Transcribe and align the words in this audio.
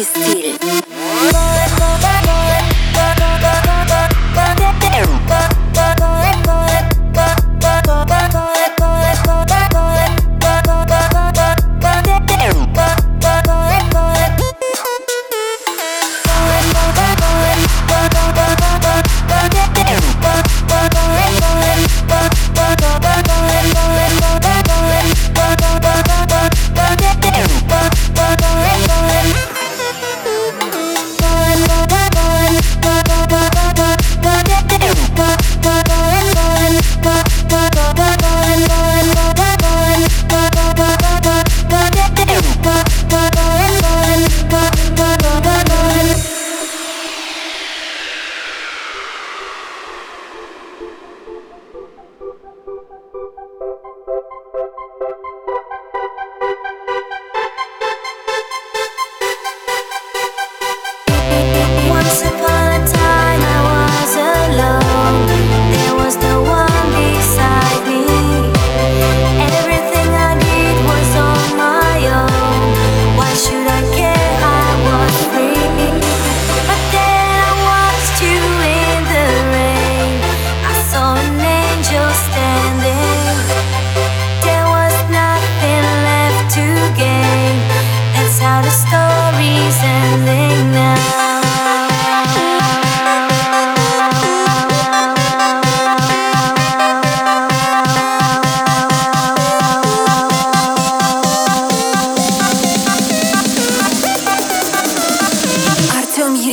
Еремеенко. 0.00 0.20
Крымский 0.20 0.39
стиль. 62.10 62.69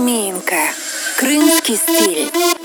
Артем 0.00 0.06
Еремеенко. 0.06 0.56
Крымский 1.18 1.76
стиль. 1.76 2.59